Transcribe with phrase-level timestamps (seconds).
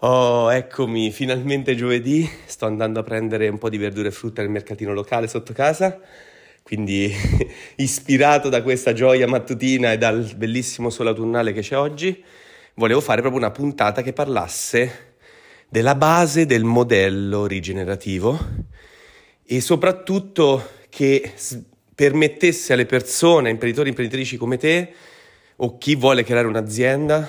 [0.00, 4.50] Oh, eccomi, finalmente giovedì, sto andando a prendere un po' di verdure e frutta nel
[4.50, 5.98] mercatino locale sotto casa,
[6.62, 7.12] quindi
[7.74, 12.22] ispirato da questa gioia mattutina e dal bellissimo sole autunnale che c'è oggi,
[12.74, 15.16] volevo fare proprio una puntata che parlasse
[15.68, 18.38] della base del modello rigenerativo
[19.44, 21.32] e soprattutto che
[21.92, 24.92] permettesse alle persone, imprenditori e imprenditrici come te
[25.56, 27.28] o chi vuole creare un'azienda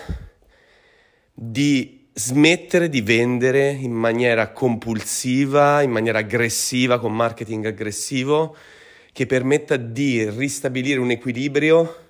[1.34, 8.58] di smettere di vendere in maniera compulsiva, in maniera aggressiva, con marketing aggressivo,
[9.14, 12.08] che permetta di ristabilire un equilibrio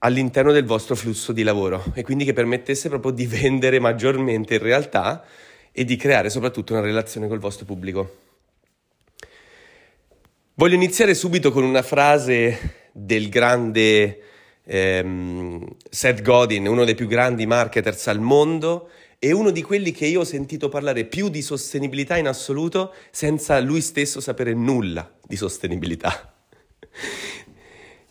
[0.00, 4.62] all'interno del vostro flusso di lavoro e quindi che permettesse proprio di vendere maggiormente in
[4.62, 5.24] realtà
[5.72, 8.16] e di creare soprattutto una relazione col vostro pubblico.
[10.52, 14.20] Voglio iniziare subito con una frase del grande
[14.64, 20.06] ehm, Seth Godin, uno dei più grandi marketers al mondo e uno di quelli che
[20.06, 25.36] io ho sentito parlare più di sostenibilità in assoluto senza lui stesso sapere nulla di
[25.36, 26.34] sostenibilità.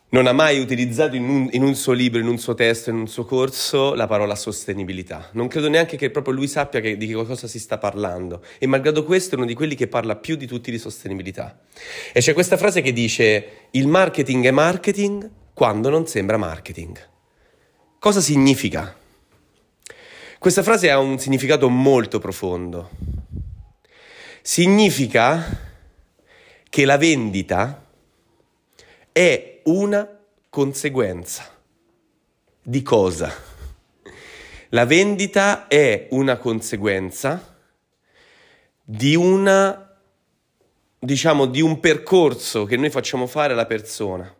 [0.09, 2.95] Non ha mai utilizzato in un, in un, suo libro, in un suo testo, in
[2.95, 5.29] un suo corso la parola sostenibilità.
[5.33, 8.41] Non credo neanche che proprio lui sappia che, di che cosa si sta parlando.
[8.57, 11.59] E malgrado questo è uno di quelli che parla più di tutti di sostenibilità.
[12.13, 17.15] E c'è questa frase che dice: Il marketing è marketing quando non sembra marketing.
[17.99, 18.95] Cosa significa?
[20.37, 22.91] Questa frase ha un significato molto profondo.
[24.43, 25.43] Significa
[26.69, 27.87] che la vendita
[29.11, 30.07] è una
[30.47, 31.51] conseguenza.
[32.61, 33.33] Di cosa?
[34.69, 37.57] La vendita è una conseguenza
[38.83, 39.99] di una
[40.99, 44.31] diciamo di un percorso che noi facciamo fare alla persona.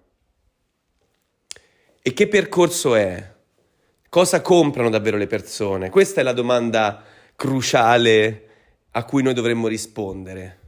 [2.04, 3.36] E che percorso è?
[4.10, 5.90] Cosa comprano davvero le persone?
[5.90, 7.04] Questa è la domanda
[7.36, 8.44] cruciale
[8.92, 10.60] a cui noi dovremmo rispondere.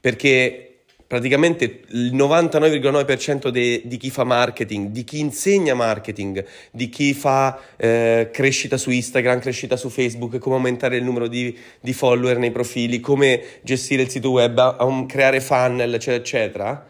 [0.00, 7.14] Perché praticamente il 99,9% de, di chi fa marketing, di chi insegna marketing, di chi
[7.14, 12.38] fa eh, crescita su Instagram, crescita su Facebook, come aumentare il numero di, di follower
[12.38, 16.86] nei profili, come gestire il sito web, a, a creare funnel, eccetera, eccetera,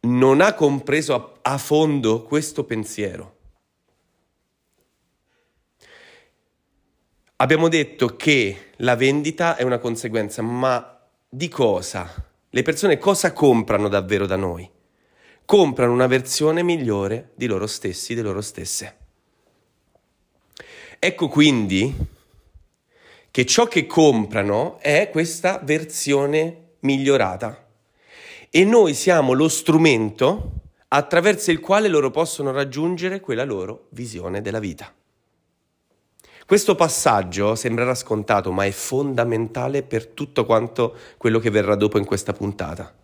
[0.00, 3.33] non ha compreso a, a fondo questo pensiero.
[7.44, 12.10] Abbiamo detto che la vendita è una conseguenza, ma di cosa?
[12.48, 14.66] Le persone cosa comprano davvero da noi?
[15.44, 18.96] Comprano una versione migliore di loro stessi, di loro stesse.
[20.98, 21.94] Ecco quindi
[23.30, 27.66] che ciò che comprano è questa versione migliorata
[28.48, 30.52] e noi siamo lo strumento
[30.88, 34.90] attraverso il quale loro possono raggiungere quella loro visione della vita.
[36.46, 42.04] Questo passaggio sembrerà scontato, ma è fondamentale per tutto quanto quello che verrà dopo in
[42.04, 42.94] questa puntata.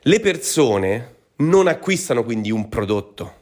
[0.00, 3.34] Le persone non acquistano quindi un prodotto,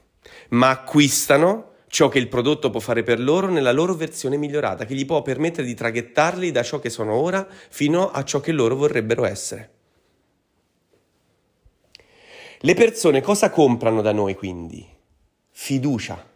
[0.51, 4.95] ma acquistano ciò che il prodotto può fare per loro nella loro versione migliorata, che
[4.95, 8.77] gli può permettere di traghettarli da ciò che sono ora fino a ciò che loro
[8.77, 9.71] vorrebbero essere.
[12.59, 14.87] Le persone cosa comprano da noi quindi?
[15.51, 16.35] Fiducia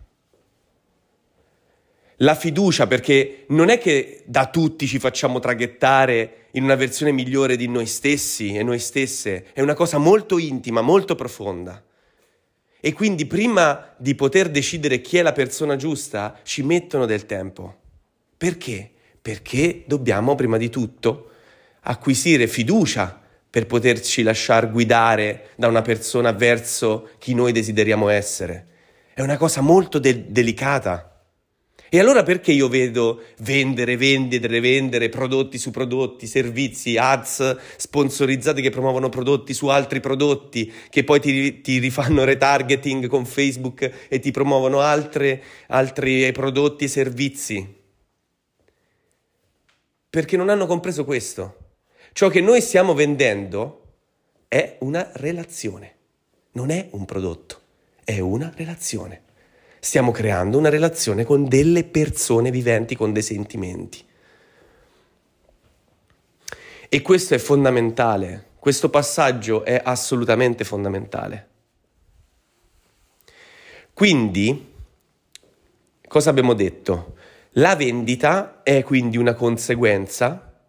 [2.22, 7.56] la fiducia, perché non è che da tutti ci facciamo traghettare in una versione migliore
[7.56, 11.82] di noi stessi e noi stesse, è una cosa molto intima, molto profonda.
[12.80, 17.76] E quindi prima di poter decidere chi è la persona giusta, ci mettono del tempo.
[18.36, 18.90] Perché?
[19.20, 21.26] Perché dobbiamo prima di tutto
[21.82, 28.66] acquisire fiducia per poterci lasciar guidare da una persona verso chi noi desideriamo essere.
[29.12, 31.09] È una cosa molto de- delicata.
[31.92, 38.70] E allora perché io vedo vendere, vendere, vendere prodotti su prodotti, servizi, ads sponsorizzati che
[38.70, 44.30] promuovono prodotti su altri prodotti, che poi ti, ti rifanno retargeting con Facebook e ti
[44.30, 47.74] promuovono altre, altri prodotti e servizi?
[50.08, 51.56] Perché non hanno compreso questo.
[52.12, 53.94] Ciò che noi stiamo vendendo
[54.46, 55.96] è una relazione,
[56.52, 57.60] non è un prodotto,
[58.04, 59.22] è una relazione
[59.80, 64.04] stiamo creando una relazione con delle persone viventi, con dei sentimenti.
[66.88, 71.48] E questo è fondamentale Questo passaggio è assolutamente fondamentale.
[73.94, 74.74] Quindi,
[76.06, 77.14] cosa abbiamo detto?
[77.54, 80.62] La vendita è quindi una conseguenza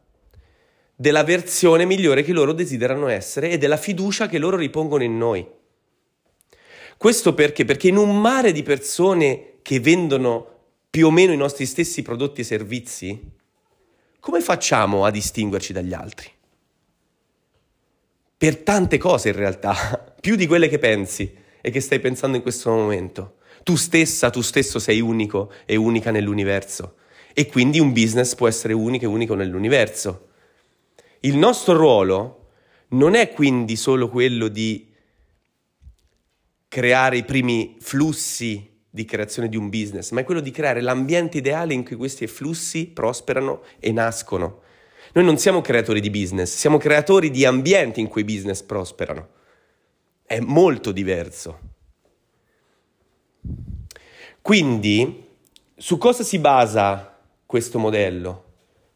[0.96, 5.46] della versione migliore che loro desiderano essere e della fiducia che loro ripongono in noi.
[7.02, 7.66] Questo perché?
[7.66, 10.48] Perché in un mare di persone che vendono
[10.88, 13.20] più o meno i nostri stessi prodotti e servizi,
[14.20, 16.30] come facciamo a distinguerci dagli altri?
[18.38, 22.44] Per tante cose in realtà, più di quelle che pensi e che stai pensando in
[22.44, 23.38] questo momento.
[23.64, 26.98] Tu stessa, tu stesso sei unico e unica nell'universo
[27.34, 30.28] e quindi un business può essere unico e unico nell'universo.
[31.22, 32.50] Il nostro ruolo
[32.90, 34.90] non è quindi solo quello di
[36.72, 41.40] creare i primi flussi di creazione di un business, ma è quello di creare l'ambiente
[41.40, 44.62] ideale in cui questi flussi prosperano e nascono.
[45.12, 49.28] Noi non siamo creatori di business, siamo creatori di ambienti in cui i business prosperano.
[50.26, 51.60] È molto diverso.
[54.42, 55.28] Quindi,
[55.76, 58.46] su cosa si basa questo modello?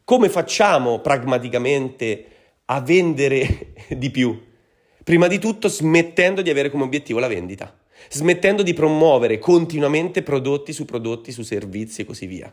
[0.06, 2.28] Come facciamo pragmaticamente
[2.64, 4.54] a vendere di più?
[5.06, 7.72] Prima di tutto smettendo di avere come obiettivo la vendita,
[8.10, 12.52] smettendo di promuovere continuamente prodotti su prodotti, su servizi e così via.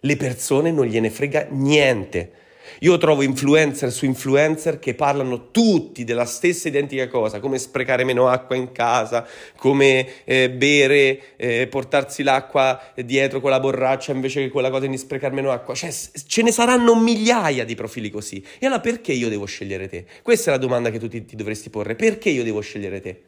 [0.00, 2.32] Le persone non gliene frega niente
[2.80, 8.28] io trovo influencer su influencer che parlano tutti della stessa identica cosa, come sprecare meno
[8.28, 9.26] acqua in casa,
[9.56, 14.96] come eh, bere, eh, portarsi l'acqua dietro con la borraccia invece che quella cosa di
[14.96, 15.74] sprecare meno acqua.
[15.74, 15.90] Cioè,
[16.26, 18.44] ce ne saranno migliaia di profili così.
[18.58, 20.04] E allora perché io devo scegliere te?
[20.22, 21.94] Questa è la domanda che tu ti, ti dovresti porre.
[21.94, 23.22] Perché io devo scegliere te?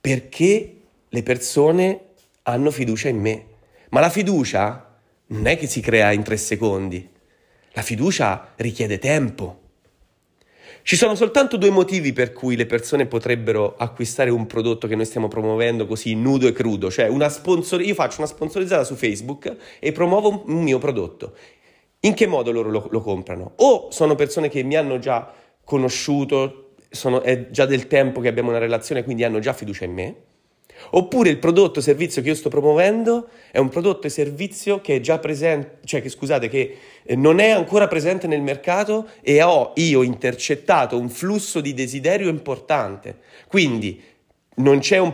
[0.00, 0.74] Perché
[1.08, 2.00] le persone
[2.42, 3.44] hanno fiducia in me.
[3.90, 4.89] Ma la fiducia
[5.30, 7.08] non è che si crea in tre secondi.
[7.72, 9.58] La fiducia richiede tempo.
[10.82, 15.04] Ci sono soltanto due motivi per cui le persone potrebbero acquistare un prodotto che noi
[15.04, 19.54] stiamo promuovendo così nudo e crudo, cioè una sponsor- io faccio una sponsorizzata su Facebook
[19.78, 21.36] e promuovo un mio prodotto.
[22.00, 23.52] In che modo loro lo, lo comprano?
[23.56, 25.32] O sono persone che mi hanno già
[25.64, 29.92] conosciuto, sono, è già del tempo che abbiamo una relazione, quindi hanno già fiducia in
[29.92, 30.16] me,
[30.90, 34.96] Oppure il prodotto o servizio che io sto promuovendo è un prodotto e servizio che
[34.96, 39.42] è già presente, cioè che scusate, che eh, non è ancora presente nel mercato e
[39.42, 43.18] ho io intercettato un flusso di desiderio importante.
[43.48, 44.02] Quindi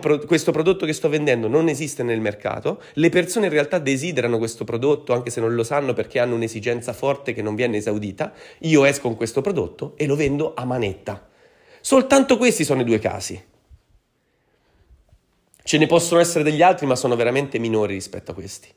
[0.00, 4.38] pro- questo prodotto che sto vendendo non esiste nel mercato, le persone in realtà desiderano
[4.38, 8.32] questo prodotto anche se non lo sanno perché hanno un'esigenza forte che non viene esaudita,
[8.60, 11.28] io esco con questo prodotto e lo vendo a manetta.
[11.80, 13.40] Soltanto questi sono i due casi.
[15.66, 18.68] Ce ne possono essere degli altri, ma sono veramente minori rispetto a questi.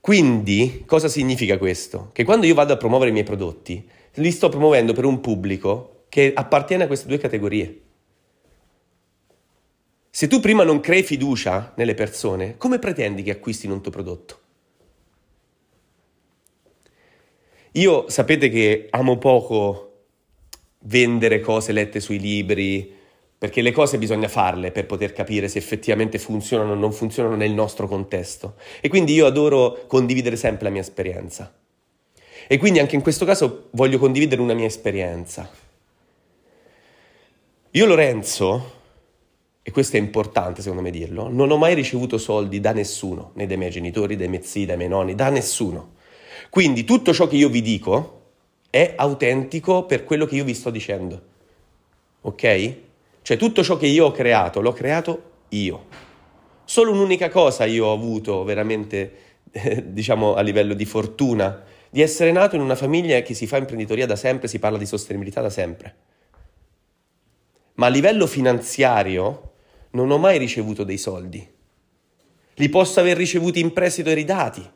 [0.00, 2.10] Quindi, cosa significa questo?
[2.12, 6.06] Che quando io vado a promuovere i miei prodotti, li sto promuovendo per un pubblico
[6.08, 7.82] che appartiene a queste due categorie.
[10.10, 14.38] Se tu prima non crei fiducia nelle persone, come pretendi che acquistino un tuo prodotto?
[17.74, 20.06] Io sapete che amo poco
[20.80, 23.02] vendere cose lette sui libri,
[23.44, 27.52] perché le cose bisogna farle per poter capire se effettivamente funzionano o non funzionano nel
[27.52, 28.54] nostro contesto.
[28.80, 31.54] E quindi io adoro condividere sempre la mia esperienza.
[32.48, 35.46] E quindi anche in questo caso voglio condividere una mia esperienza.
[37.72, 38.72] Io Lorenzo,
[39.62, 43.46] e questo è importante secondo me dirlo, non ho mai ricevuto soldi da nessuno, né
[43.46, 45.96] dai miei genitori, dai miei zii, dai miei nonni, da nessuno.
[46.48, 48.22] Quindi tutto ciò che io vi dico
[48.70, 51.20] è autentico per quello che io vi sto dicendo.
[52.22, 52.92] Ok?
[53.24, 55.86] Cioè tutto ciò che io ho creato, l'ho creato io.
[56.62, 59.12] Solo un'unica cosa io ho avuto veramente,
[59.50, 63.56] eh, diciamo, a livello di fortuna, di essere nato in una famiglia che si fa
[63.56, 65.96] imprenditoria da sempre, si parla di sostenibilità da sempre.
[67.76, 69.52] Ma a livello finanziario
[69.92, 71.48] non ho mai ricevuto dei soldi.
[72.56, 74.70] Li posso aver ricevuti in prestito e ridati,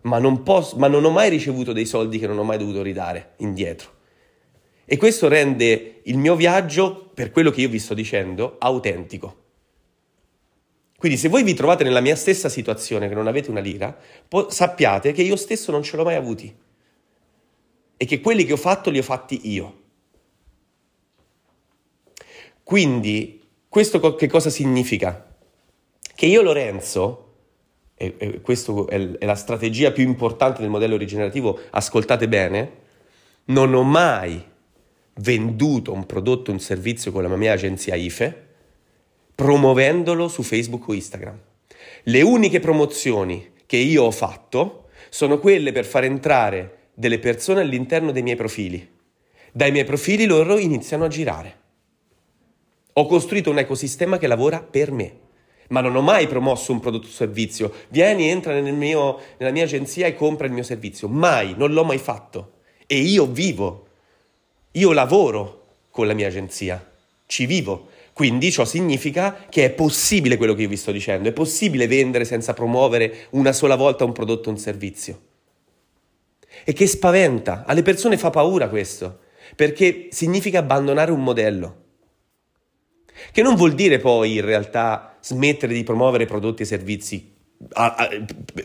[0.00, 2.82] ma non, posso, ma non ho mai ricevuto dei soldi che non ho mai dovuto
[2.82, 3.92] ridare indietro.
[4.84, 9.42] E questo rende il mio viaggio, per quello che io vi sto dicendo, autentico.
[10.96, 14.50] Quindi se voi vi trovate nella mia stessa situazione, che non avete una lira, po-
[14.50, 16.54] sappiate che io stesso non ce l'ho mai avuti
[17.96, 19.82] e che quelli che ho fatto li ho fatti io.
[22.62, 25.36] Quindi questo co- che cosa significa?
[26.14, 27.32] Che io Lorenzo,
[27.94, 32.82] e, e questa è, è la strategia più importante del modello rigenerativo, ascoltate bene,
[33.46, 34.52] non ho mai
[35.16, 38.42] venduto un prodotto un servizio con la mia agenzia IFE
[39.34, 41.38] promuovendolo su Facebook o Instagram.
[42.04, 48.12] Le uniche promozioni che io ho fatto sono quelle per far entrare delle persone all'interno
[48.12, 48.88] dei miei profili.
[49.52, 51.62] Dai miei profili loro iniziano a girare.
[52.94, 55.18] Ho costruito un ecosistema che lavora per me,
[55.68, 57.72] ma non ho mai promosso un prodotto o servizio.
[57.88, 61.08] Vieni, entra nel mio, nella mia agenzia e compra il mio servizio.
[61.08, 62.52] Mai, non l'ho mai fatto.
[62.86, 63.83] E io vivo,
[64.76, 66.92] io lavoro con la mia agenzia,
[67.26, 67.88] ci vivo.
[68.12, 72.24] Quindi ciò significa che è possibile quello che io vi sto dicendo, è possibile vendere
[72.24, 75.20] senza promuovere una sola volta un prodotto o un servizio.
[76.64, 79.20] E che spaventa, alle persone fa paura questo,
[79.56, 81.82] perché significa abbandonare un modello.
[83.32, 87.32] Che non vuol dire poi in realtà smettere di promuovere prodotti e servizi
[87.72, 88.08] a, a,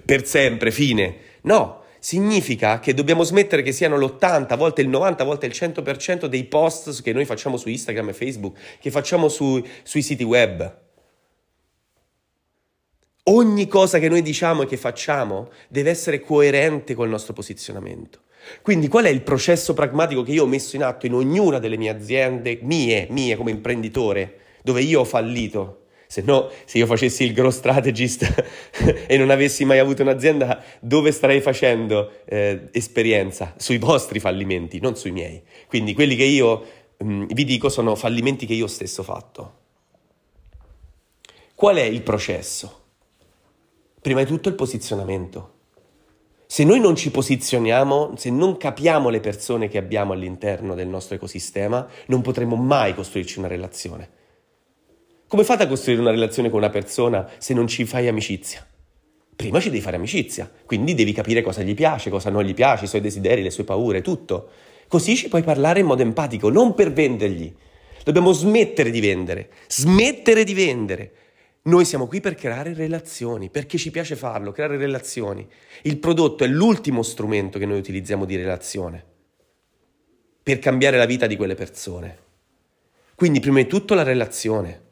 [0.04, 1.16] per sempre, fine.
[1.42, 5.54] No, significa che dobbiamo smettere che siano l'80, a volte il 90, a volte il
[5.54, 10.24] 100% dei post che noi facciamo su Instagram e Facebook, che facciamo su, sui siti
[10.24, 10.78] web.
[13.24, 18.22] Ogni cosa che noi diciamo e che facciamo deve essere coerente col nostro posizionamento.
[18.62, 21.78] Quindi qual è il processo pragmatico che io ho messo in atto in ognuna delle
[21.78, 25.84] mie aziende, mie, mie come imprenditore, dove io ho fallito?
[26.12, 28.24] Se no, se io facessi il growth strategist
[29.06, 33.54] e non avessi mai avuto un'azienda, dove starei facendo eh, esperienza?
[33.58, 35.40] Sui vostri fallimenti, non sui miei.
[35.68, 36.66] Quindi quelli che io
[36.98, 39.54] mh, mm, vi dico sono fallimenti che io stesso ho fatto.
[41.54, 42.86] Qual è il processo?
[44.02, 45.58] Prima di tutto il posizionamento.
[46.48, 51.14] Se noi non ci posizioniamo, se non capiamo le persone che abbiamo all'interno del nostro
[51.14, 54.18] ecosistema, non potremo mai costruirci una relazione.
[55.30, 58.66] Come fate a costruire una relazione con una persona se non ci fai amicizia?
[59.36, 62.86] Prima ci devi fare amicizia, quindi devi capire cosa gli piace, cosa non gli piace,
[62.86, 64.50] i suoi desideri, le sue paure, tutto.
[64.88, 67.56] Così ci puoi parlare in modo empatico, non per vendergli.
[68.04, 71.12] Dobbiamo smettere di vendere, smettere di vendere.
[71.62, 75.48] Noi siamo qui per creare relazioni, perché ci piace farlo, creare relazioni.
[75.84, 79.06] Il prodotto è l'ultimo strumento che noi utilizziamo di relazione
[80.42, 82.18] per cambiare la vita di quelle persone.
[83.14, 84.88] Quindi prima di tutto la relazione.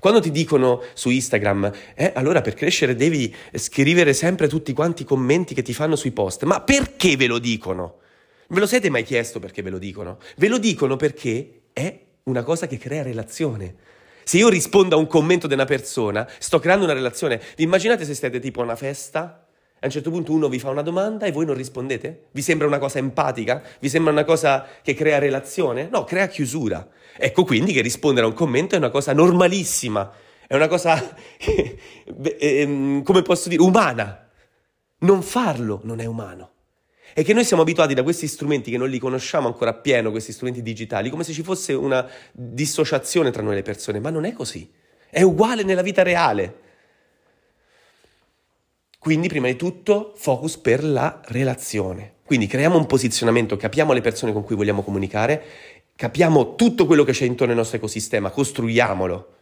[0.00, 5.04] Quando ti dicono su Instagram, eh, allora per crescere devi scrivere sempre tutti quanti i
[5.04, 7.98] commenti che ti fanno sui post, ma perché ve lo dicono?
[8.48, 10.18] Ve lo siete mai chiesto perché ve lo dicono?
[10.36, 13.74] Ve lo dicono perché è una cosa che crea relazione.
[14.24, 17.40] Se io rispondo a un commento di una persona, sto creando una relazione.
[17.56, 19.47] Vi immaginate se siete tipo a una festa
[19.80, 22.26] a un certo punto uno vi fa una domanda e voi non rispondete?
[22.32, 23.62] Vi sembra una cosa empatica?
[23.78, 25.88] Vi sembra una cosa che crea relazione?
[25.90, 26.88] No, crea chiusura.
[27.16, 30.12] Ecco quindi che rispondere a un commento è una cosa normalissima,
[30.46, 31.16] è una cosa,
[32.38, 34.28] ehm, come posso dire, umana.
[35.00, 36.50] Non farlo non è umano.
[37.14, 40.32] È che noi siamo abituati da questi strumenti che non li conosciamo ancora appieno, questi
[40.32, 44.32] strumenti digitali, come se ci fosse una dissociazione tra noi le persone, ma non è
[44.32, 44.70] così.
[45.08, 46.66] È uguale nella vita reale.
[48.98, 52.16] Quindi, prima di tutto, focus per la relazione.
[52.24, 55.42] Quindi creiamo un posizionamento, capiamo le persone con cui vogliamo comunicare,
[55.94, 59.34] capiamo tutto quello che c'è intorno al nostro ecosistema, costruiamolo.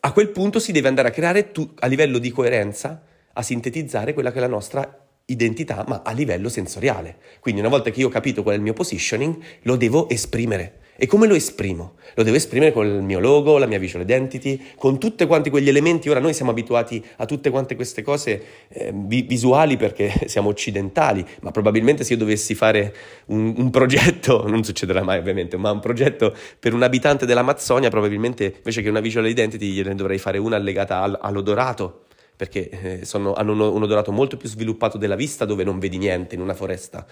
[0.00, 4.12] A quel punto si deve andare a creare tu, a livello di coerenza, a sintetizzare
[4.12, 7.16] quella che è la nostra identità, ma a livello sensoriale.
[7.40, 10.81] Quindi una volta che io ho capito qual è il mio positioning, lo devo esprimere.
[11.02, 11.94] E come lo esprimo?
[12.14, 15.68] Lo devo esprimere con il mio logo, la mia visual identity, con tutti quanti quegli
[15.68, 16.08] elementi.
[16.08, 21.50] Ora noi siamo abituati a tutte quante queste cose eh, visuali perché siamo occidentali, ma
[21.50, 22.94] probabilmente se io dovessi fare
[23.26, 28.54] un, un, progetto, non succederà mai ovviamente, ma un progetto per un abitante dell'Amazzonia, probabilmente
[28.58, 32.04] invece che una visual identity gliene dovrei fare una allegata al, all'odorato
[32.36, 36.36] perché eh, sono, hanno un odorato molto più sviluppato della vista dove non vedi niente
[36.36, 37.06] in una foresta.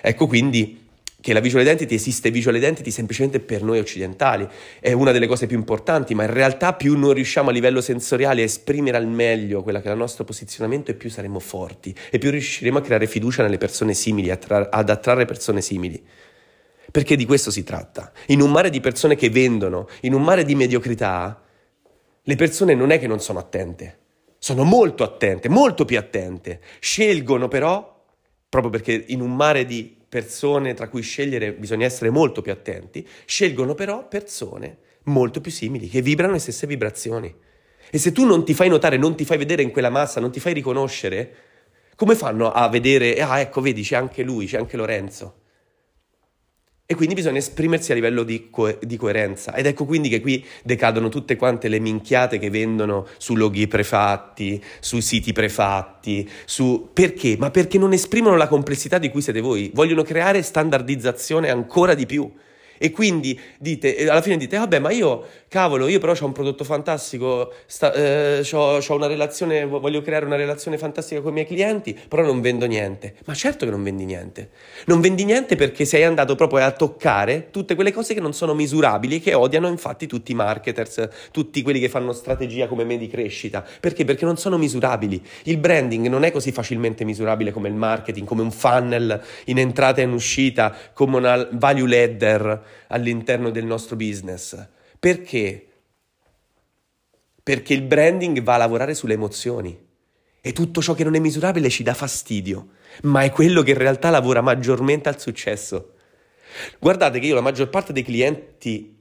[0.00, 0.85] Ecco quindi
[1.26, 4.46] che la visual identity esiste visual identity semplicemente per noi occidentali,
[4.78, 8.42] è una delle cose più importanti, ma in realtà più non riusciamo a livello sensoriale
[8.42, 12.18] a esprimere al meglio quello che è il nostro posizionamento e più saremo forti e
[12.18, 16.00] più riusciremo a creare fiducia nelle persone simili, ad attrarre persone simili.
[16.92, 18.12] Perché di questo si tratta.
[18.26, 21.42] In un mare di persone che vendono, in un mare di mediocrità,
[22.22, 23.98] le persone non è che non sono attente,
[24.38, 26.60] sono molto attente, molto più attente.
[26.78, 28.04] Scelgono però,
[28.48, 33.06] proprio perché in un mare di persone tra cui scegliere bisogna essere molto più attenti,
[33.24, 37.34] scelgono però persone molto più simili, che vibrano le stesse vibrazioni.
[37.90, 40.32] E se tu non ti fai notare, non ti fai vedere in quella massa, non
[40.32, 41.34] ti fai riconoscere,
[41.94, 45.44] come fanno a vedere, ah ecco, vedi, c'è anche lui, c'è anche Lorenzo?
[46.88, 49.54] E quindi bisogna esprimersi a livello di, co- di, coerenza.
[49.54, 54.62] Ed ecco quindi che qui decadono tutte quante le minchiate che vendono su loghi prefatti,
[54.78, 56.90] sui siti prefatti, su...
[56.92, 57.34] Perché?
[57.40, 59.72] Ma perché non esprimono la complessità di cui siete voi.
[59.74, 62.32] Vogliono creare standardizzazione ancora di più.
[62.78, 66.64] E quindi dite, alla fine dite, vabbè, ma io, cavolo, io però ho un prodotto
[66.64, 67.52] fantastico,
[67.94, 72.40] eh, ho una relazione, voglio creare una relazione fantastica con i miei clienti, però non
[72.40, 73.14] vendo niente.
[73.26, 74.50] Ma certo che non vendi niente.
[74.86, 78.54] Non vendi niente perché sei andato proprio a toccare tutte quelle cose che non sono
[78.54, 83.08] misurabili, che odiano infatti tutti i marketers, tutti quelli che fanno strategia come me di
[83.08, 83.64] crescita.
[83.80, 84.04] Perché?
[84.04, 85.22] Perché non sono misurabili.
[85.44, 90.00] Il branding non è così facilmente misurabile come il marketing, come un funnel in entrata
[90.00, 94.68] e in uscita, come una value ladder all'interno del nostro business.
[94.98, 95.66] Perché?
[97.42, 99.84] Perché il branding va a lavorare sulle emozioni
[100.40, 102.68] e tutto ciò che non è misurabile ci dà fastidio,
[103.02, 105.94] ma è quello che in realtà lavora maggiormente al successo.
[106.78, 108.96] Guardate che io la maggior parte dei clienti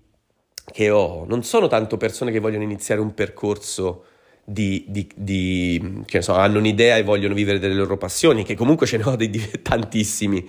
[0.71, 4.05] che ho non sono tanto persone che vogliono iniziare un percorso
[4.43, 8.85] di, di, di che so, hanno un'idea e vogliono vivere delle loro passioni, che comunque
[8.85, 9.31] ce ne ho dei,
[9.61, 10.47] tantissimi,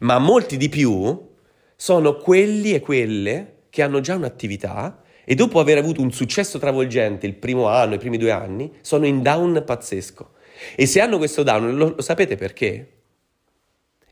[0.00, 1.34] ma molti di più
[1.76, 7.26] sono quelli e quelle che hanno già un'attività e dopo aver avuto un successo travolgente
[7.26, 10.30] il primo anno, i primi due anni, sono in down pazzesco.
[10.74, 12.92] E se hanno questo down, lo, lo sapete perché?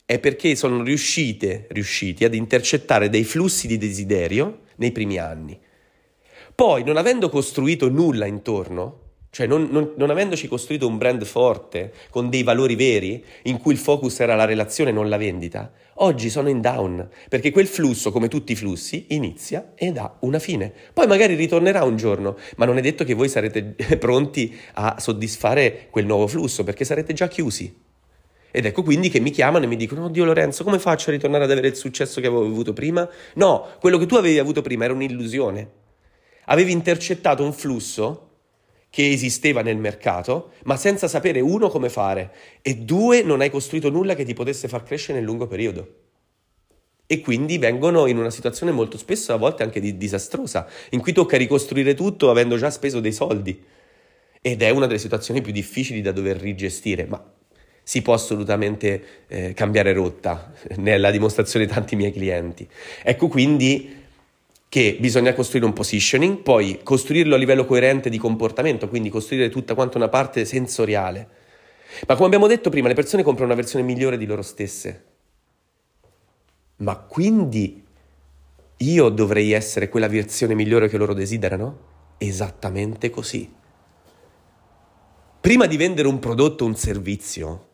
[0.05, 5.59] È perché sono riuscite, riusciti ad intercettare dei flussi di desiderio nei primi anni.
[6.55, 9.04] Poi, non avendo costruito nulla intorno,
[9.35, 13.73] cioè non, non, non, avendoci costruito un brand forte, con dei valori veri, in cui
[13.73, 17.67] il focus era la relazione e non la vendita, oggi sono in down, perché quel
[17.67, 20.73] flusso, come tutti i flussi, inizia ed ha una fine.
[20.93, 25.89] Poi magari ritornerà un giorno, ma non è detto che voi sarete pronti a soddisfare
[25.91, 27.77] quel nuovo flusso, perché sarete già chiusi.
[28.53, 31.43] Ed ecco quindi che mi chiamano e mi dicono, oddio Lorenzo, come faccio a ritornare
[31.43, 33.11] ad avere il successo che avevo avuto prima?
[33.35, 35.69] No, quello che tu avevi avuto prima era un'illusione.
[36.45, 38.29] Avevi intercettato un flusso
[38.95, 42.31] che esisteva nel mercato, ma senza sapere uno come fare
[42.63, 45.95] e due non hai costruito nulla che ti potesse far crescere nel lungo periodo.
[47.05, 51.13] E quindi vengono in una situazione molto spesso a volte anche di disastrosa, in cui
[51.13, 53.61] tocca ricostruire tutto avendo già speso dei soldi.
[54.41, 57.21] Ed è una delle situazioni più difficili da dover rigestire, ma
[57.83, 62.65] si può assolutamente eh, cambiare rotta, nella dimostrazione di tanti miei clienti.
[63.03, 64.03] Ecco quindi
[64.75, 69.77] che bisogna costruire un positioning, poi costruirlo a livello coerente di comportamento, quindi costruire tutta
[69.77, 71.29] quanta una parte sensoriale.
[72.09, 75.05] Ma come abbiamo detto prima, le persone comprano una versione migliore di loro stesse.
[76.79, 77.85] Ma quindi
[78.79, 81.79] io dovrei essere quella versione migliore che loro desiderano?
[82.19, 83.49] Esattamente così.
[85.41, 87.69] Prima di vendere un prodotto o un servizio,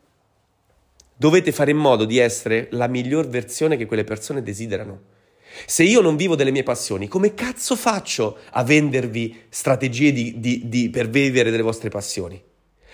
[1.15, 5.17] dovete fare in modo di essere la miglior versione che quelle persone desiderano.
[5.65, 10.67] Se io non vivo delle mie passioni, come cazzo faccio a vendervi strategie di, di,
[10.67, 12.41] di, per vivere delle vostre passioni?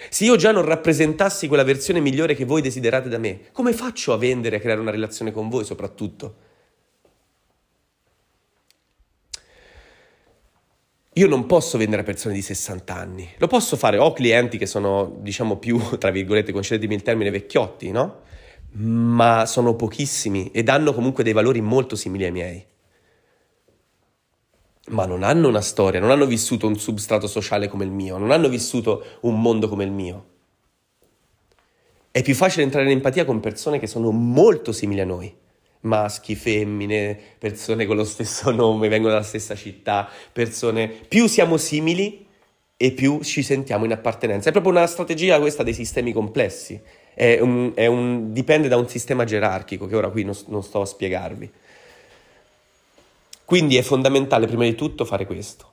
[0.10, 4.14] Se io già non rappresentassi quella versione migliore che voi desiderate da me, come faccio
[4.14, 6.46] a vendere e a creare una relazione con voi soprattutto?
[11.14, 14.68] Io non posso vendere a persone di 60 anni, lo posso fare, ho clienti che
[14.68, 18.22] sono, diciamo, più, tra virgolette, concedetemi il termine, vecchiotti, no?
[18.80, 22.66] Ma sono pochissimi ed hanno comunque dei valori molto simili ai miei.
[24.90, 28.32] Ma non hanno una storia, non hanno vissuto un substrato sociale come il mio, non
[28.32, 30.26] hanno vissuto un mondo come il mio.
[32.12, 35.36] È più facile entrare in empatia con persone che sono molto simili a noi,
[35.82, 40.88] maschi, femmine, persone con lo stesso nome, vengono dalla stessa città, persone...
[40.88, 42.26] Più siamo simili
[42.78, 44.50] e più ci sentiamo in appartenenza.
[44.50, 46.82] È proprio una strategia questa dei sistemi complessi
[47.18, 50.82] è un, è un, dipende da un sistema gerarchico che ora qui non, non sto
[50.82, 51.52] a spiegarvi.
[53.44, 55.72] Quindi è fondamentale prima di tutto fare questo.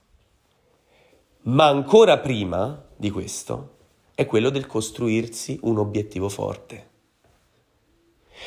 [1.43, 3.77] Ma ancora prima di questo
[4.15, 6.93] è quello del costruirsi un obiettivo forte.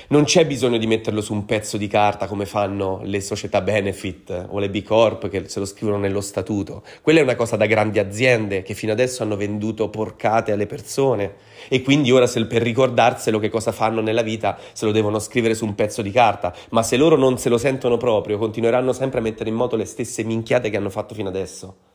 [0.09, 4.47] Non c'è bisogno di metterlo su un pezzo di carta come fanno le società benefit
[4.49, 6.83] o le B Corp che se lo scrivono nello statuto.
[7.01, 11.35] Quella è una cosa da grandi aziende che fino adesso hanno venduto porcate alle persone
[11.67, 15.55] e quindi ora se, per ricordarselo che cosa fanno nella vita se lo devono scrivere
[15.55, 16.53] su un pezzo di carta.
[16.69, 19.85] Ma se loro non se lo sentono proprio continueranno sempre a mettere in moto le
[19.85, 21.86] stesse minchiate che hanno fatto fino adesso.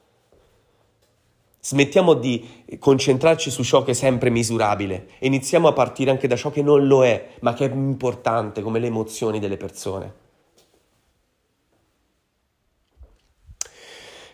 [1.65, 6.35] Smettiamo di concentrarci su ciò che è sempre misurabile e iniziamo a partire anche da
[6.35, 10.13] ciò che non lo è, ma che è importante, come le emozioni delle persone.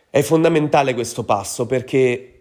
[0.08, 2.40] È fondamentale questo passo perché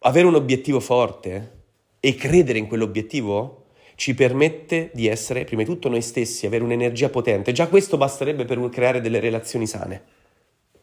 [0.00, 1.62] avere un obiettivo forte
[1.98, 3.64] e credere in quell'obiettivo
[3.94, 7.52] ci permette di essere prima di tutto noi stessi, avere un'energia potente.
[7.52, 10.17] Già questo basterebbe per creare delle relazioni sane.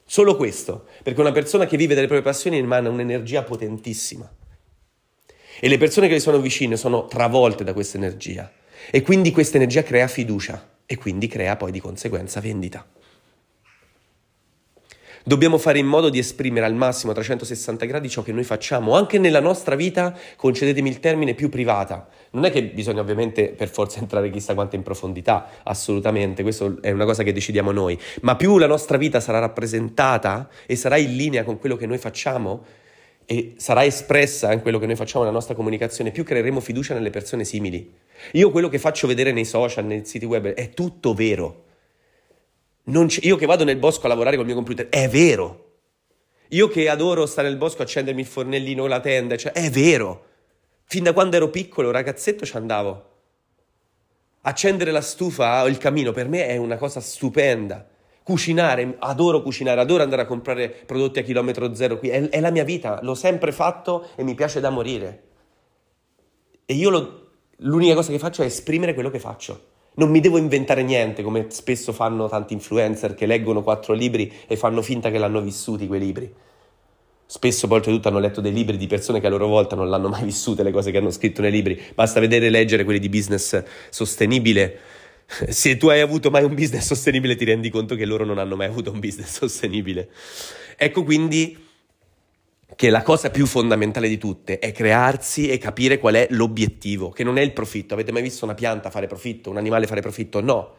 [0.07, 4.31] Solo questo, perché una persona che vive delle proprie passioni emana un'energia potentissima.
[5.59, 8.51] E le persone che le sono vicine sono travolte da questa energia.
[8.91, 12.85] E quindi questa energia crea fiducia e quindi crea poi di conseguenza vendita.
[15.27, 18.93] Dobbiamo fare in modo di esprimere al massimo a 360 gradi ciò che noi facciamo,
[18.95, 22.07] anche nella nostra vita, concedetemi il termine, più privata.
[22.33, 26.91] Non è che bisogna ovviamente per forza entrare chissà quanto in profondità, assolutamente, questo è
[26.91, 31.15] una cosa che decidiamo noi, ma più la nostra vita sarà rappresentata e sarà in
[31.15, 32.63] linea con quello che noi facciamo
[33.25, 37.09] e sarà espressa in quello che noi facciamo nella nostra comunicazione, più creeremo fiducia nelle
[37.09, 37.91] persone simili.
[38.33, 41.64] Io quello che faccio vedere nei social, nei siti web, è tutto vero
[43.21, 45.63] io che vado nel bosco a lavorare col mio computer, è vero.
[46.49, 50.25] Io che adoro stare nel bosco, accendermi il fornellino o la tenda, cioè, è vero.
[50.83, 53.13] Fin da quando ero piccolo, ragazzetto, ci andavo.
[54.41, 57.87] Accendere la stufa o il camino per me è una cosa stupenda.
[58.21, 62.51] Cucinare, adoro cucinare, adoro andare a comprare prodotti a chilometro zero qui, è, è la
[62.51, 65.23] mia vita, l'ho sempre fatto e mi piace da morire.
[66.65, 69.73] E io lo, l'unica cosa che faccio è esprimere quello che faccio.
[69.97, 74.57] Non mi devo inventare niente, come spesso fanno tanti influencer che leggono quattro libri e
[74.57, 76.33] fanno finta che l'hanno vissuti quei libri.
[77.27, 80.23] Spesso oltretutto hanno letto dei libri di persone che a loro volta non l'hanno mai
[80.23, 81.81] vissute le cose che hanno scritto nei libri.
[81.93, 84.79] Basta vedere e leggere quelli di business sostenibile.
[85.25, 88.55] Se tu hai avuto mai un business sostenibile ti rendi conto che loro non hanno
[88.55, 90.09] mai avuto un business sostenibile.
[90.77, 91.64] Ecco quindi
[92.75, 97.23] che la cosa più fondamentale di tutte è crearsi e capire qual è l'obiettivo, che
[97.23, 97.93] non è il profitto.
[97.93, 100.41] Avete mai visto una pianta fare profitto, un animale fare profitto?
[100.41, 100.75] No.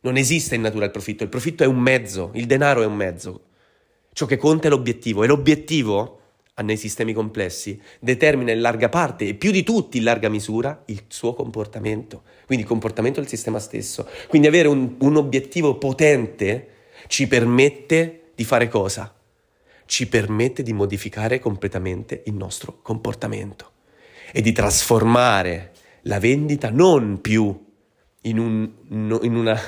[0.00, 2.94] Non esiste in natura il profitto, il profitto è un mezzo, il denaro è un
[2.94, 3.42] mezzo.
[4.12, 6.20] Ciò che conta è l'obiettivo e l'obiettivo
[6.62, 11.04] nei sistemi complessi determina in larga parte e più di tutti in larga misura il
[11.08, 14.06] suo comportamento, quindi il comportamento del sistema stesso.
[14.28, 16.68] Quindi avere un, un obiettivo potente
[17.06, 19.12] ci permette di fare cosa?
[19.86, 23.72] Ci permette di modificare completamente il nostro comportamento
[24.32, 27.72] e di trasformare la vendita non più
[28.22, 29.58] in un, in una,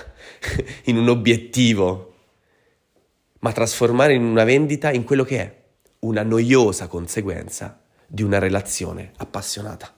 [0.85, 2.14] in un obiettivo,
[3.40, 5.64] ma trasformare in una vendita in quello che è
[6.00, 9.95] una noiosa conseguenza di una relazione appassionata.